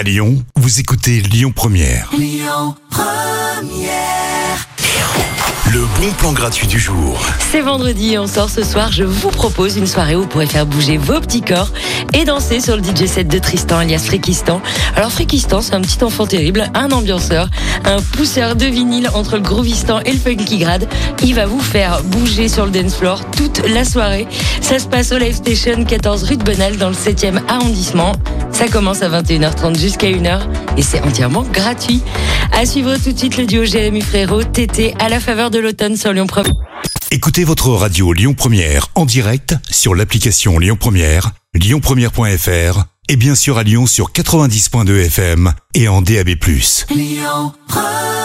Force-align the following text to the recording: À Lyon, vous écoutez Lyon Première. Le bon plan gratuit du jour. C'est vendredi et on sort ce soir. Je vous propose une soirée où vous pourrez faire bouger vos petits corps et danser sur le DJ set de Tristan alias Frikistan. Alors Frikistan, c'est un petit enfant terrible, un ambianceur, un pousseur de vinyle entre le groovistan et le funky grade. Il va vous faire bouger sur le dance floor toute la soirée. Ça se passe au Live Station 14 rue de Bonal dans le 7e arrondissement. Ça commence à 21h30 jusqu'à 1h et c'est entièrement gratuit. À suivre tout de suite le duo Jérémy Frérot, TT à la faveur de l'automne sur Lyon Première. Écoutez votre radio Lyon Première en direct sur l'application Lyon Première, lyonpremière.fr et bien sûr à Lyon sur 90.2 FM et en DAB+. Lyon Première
À 0.00 0.02
Lyon, 0.02 0.42
vous 0.56 0.80
écoutez 0.80 1.20
Lyon 1.20 1.52
Première. 1.54 2.10
Le 5.70 5.80
bon 6.00 6.10
plan 6.16 6.32
gratuit 6.32 6.66
du 6.66 6.80
jour. 6.80 7.20
C'est 7.52 7.60
vendredi 7.60 8.14
et 8.14 8.18
on 8.18 8.26
sort 8.26 8.48
ce 8.48 8.64
soir. 8.64 8.90
Je 8.90 9.04
vous 9.04 9.28
propose 9.28 9.76
une 9.76 9.86
soirée 9.86 10.16
où 10.16 10.22
vous 10.22 10.26
pourrez 10.26 10.46
faire 10.46 10.64
bouger 10.64 10.96
vos 10.96 11.20
petits 11.20 11.42
corps 11.42 11.70
et 12.14 12.24
danser 12.24 12.60
sur 12.60 12.78
le 12.78 12.82
DJ 12.82 13.04
set 13.04 13.28
de 13.28 13.38
Tristan 13.38 13.76
alias 13.76 13.98
Frikistan. 14.06 14.62
Alors 14.96 15.12
Frikistan, 15.12 15.60
c'est 15.60 15.74
un 15.74 15.82
petit 15.82 16.02
enfant 16.02 16.26
terrible, 16.26 16.70
un 16.72 16.90
ambianceur, 16.92 17.50
un 17.84 18.00
pousseur 18.00 18.56
de 18.56 18.64
vinyle 18.64 19.10
entre 19.12 19.36
le 19.36 19.42
groovistan 19.42 20.00
et 20.06 20.12
le 20.12 20.18
funky 20.18 20.56
grade. 20.56 20.88
Il 21.22 21.34
va 21.34 21.44
vous 21.44 21.60
faire 21.60 22.02
bouger 22.04 22.48
sur 22.48 22.64
le 22.64 22.70
dance 22.70 22.94
floor 22.94 23.20
toute 23.32 23.68
la 23.68 23.84
soirée. 23.84 24.26
Ça 24.62 24.78
se 24.78 24.86
passe 24.86 25.12
au 25.12 25.18
Live 25.18 25.34
Station 25.34 25.84
14 25.84 26.22
rue 26.22 26.38
de 26.38 26.42
Bonal 26.42 26.78
dans 26.78 26.88
le 26.88 26.94
7e 26.94 27.38
arrondissement. 27.48 28.14
Ça 28.60 28.68
commence 28.68 29.00
à 29.00 29.08
21h30 29.08 29.78
jusqu'à 29.78 30.08
1h 30.08 30.42
et 30.76 30.82
c'est 30.82 31.00
entièrement 31.00 31.44
gratuit. 31.44 32.02
À 32.52 32.66
suivre 32.66 32.94
tout 33.02 33.10
de 33.10 33.18
suite 33.18 33.38
le 33.38 33.46
duo 33.46 33.64
Jérémy 33.64 34.02
Frérot, 34.02 34.44
TT 34.44 34.92
à 34.98 35.08
la 35.08 35.18
faveur 35.18 35.50
de 35.50 35.58
l'automne 35.58 35.96
sur 35.96 36.12
Lyon 36.12 36.26
Première. 36.26 36.52
Écoutez 37.10 37.44
votre 37.44 37.70
radio 37.70 38.12
Lyon 38.12 38.34
Première 38.34 38.88
en 38.96 39.06
direct 39.06 39.54
sur 39.70 39.94
l'application 39.94 40.58
Lyon 40.58 40.76
Première, 40.78 41.30
lyonpremière.fr 41.54 42.84
et 43.08 43.16
bien 43.16 43.34
sûr 43.34 43.56
à 43.56 43.62
Lyon 43.62 43.86
sur 43.86 44.12
90.2 44.12 45.06
FM 45.06 45.54
et 45.72 45.88
en 45.88 46.02
DAB+. 46.02 46.28
Lyon 46.90 47.54
Première 47.66 48.19